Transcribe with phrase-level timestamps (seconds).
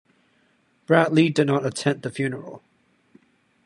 [0.87, 2.63] Bradley did not attend the funeral.